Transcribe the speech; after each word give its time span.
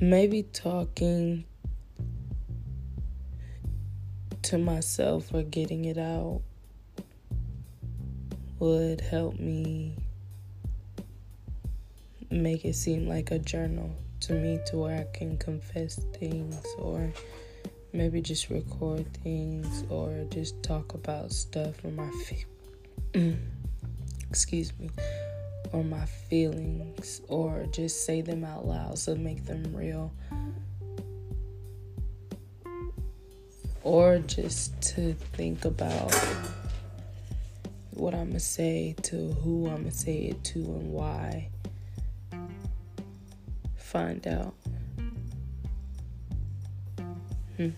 maybe 0.00 0.42
talking 0.52 1.44
to 4.42 4.58
myself 4.58 5.32
or 5.32 5.42
getting 5.42 5.84
it 5.84 5.96
out 5.96 6.42
would 8.58 9.00
help 9.00 9.38
me 9.38 9.96
make 12.30 12.64
it 12.64 12.74
seem 12.74 13.08
like 13.08 13.30
a 13.30 13.38
journal 13.38 13.94
to 14.20 14.32
me 14.32 14.58
to 14.66 14.76
where 14.76 14.98
I 14.98 15.16
can 15.16 15.36
confess 15.38 15.96
things 16.18 16.60
or 16.78 17.12
maybe 17.92 18.20
just 18.20 18.50
record 18.50 19.06
things 19.22 19.84
or 19.88 20.26
just 20.30 20.60
talk 20.62 20.94
about 20.94 21.30
stuff 21.30 21.84
or 21.84 21.90
my 21.92 22.10
fe- 22.26 22.44
excuse 24.30 24.72
me 24.80 24.90
or 25.74 25.82
my 25.82 26.06
feelings 26.06 27.20
or 27.26 27.66
just 27.72 28.06
say 28.06 28.20
them 28.20 28.44
out 28.44 28.64
loud 28.64 28.96
so 28.96 29.16
make 29.16 29.44
them 29.44 29.64
real. 29.74 30.12
Or 33.82 34.18
just 34.18 34.80
to 34.94 35.14
think 35.32 35.64
about 35.64 36.14
what 37.90 38.14
I'm 38.14 38.28
gonna 38.28 38.40
say 38.40 38.94
to 39.02 39.32
who 39.42 39.66
I'm 39.66 39.78
gonna 39.78 39.90
say 39.90 40.26
it 40.26 40.44
to 40.44 40.58
and 40.60 40.92
why. 40.92 41.50
Find 43.76 44.26
out. 44.28 44.54
Hmm 47.56 47.70